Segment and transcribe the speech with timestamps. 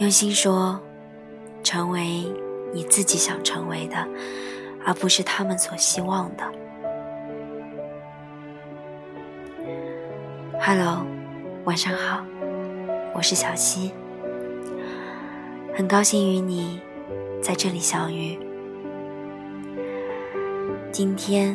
[0.00, 0.80] 用心说，
[1.62, 2.24] 成为
[2.72, 4.08] 你自己想成为的，
[4.82, 6.52] 而不是他们所希望的。
[10.58, 11.04] Hello，
[11.64, 12.24] 晚上好，
[13.12, 13.92] 我是小溪，
[15.76, 16.80] 很高兴与你
[17.42, 18.38] 在这里相遇。
[20.90, 21.54] 今天，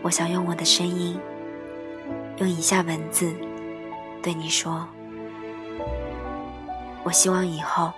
[0.00, 1.20] 我想用我的声音，
[2.38, 3.30] 用以下文字
[4.22, 4.88] 对你说。
[7.04, 7.92] 我希望以后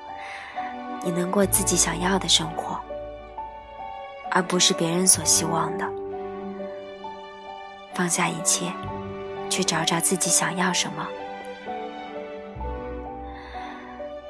[1.02, 2.78] 你能过自己想要的生活，
[4.30, 5.88] 而不是别人所希望的。
[7.94, 8.72] 放下一切，
[9.48, 11.06] 去找找自己想要什么。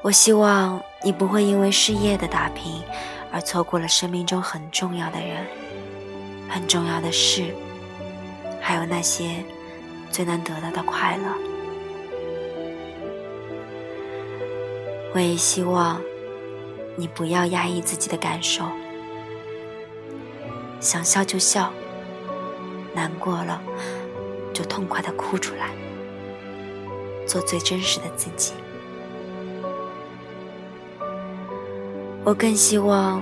[0.03, 2.83] 我希望你不会因为事业的打拼
[3.31, 5.47] 而错过了生命中很重要的人、
[6.49, 7.55] 很重要的事，
[8.61, 9.45] 还有那些
[10.11, 11.60] 最难得到的快乐。
[15.13, 16.01] 我也希望
[16.97, 18.65] 你不要压抑自己的感受，
[20.79, 21.73] 想笑就笑，
[22.95, 23.61] 难过了
[24.53, 25.71] 就痛快的哭出来，
[27.27, 28.53] 做最真实的自己。
[32.23, 33.21] 我更希望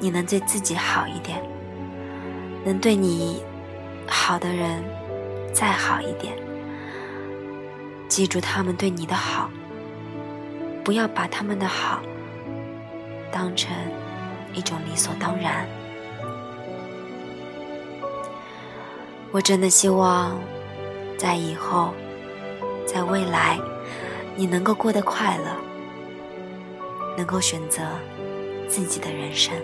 [0.00, 1.40] 你能对自己好一点，
[2.64, 3.40] 能对你
[4.08, 4.82] 好的人
[5.52, 6.36] 再好一点，
[8.08, 9.48] 记住他们对你的好。
[10.84, 12.00] 不要把他们的好
[13.30, 13.74] 当成
[14.52, 15.66] 一种理所当然。
[19.32, 20.36] 我真的希望，
[21.16, 21.94] 在以后，
[22.84, 23.58] 在未来，
[24.34, 25.56] 你能够过得快乐，
[27.16, 27.82] 能够选择
[28.66, 29.54] 自己的人生。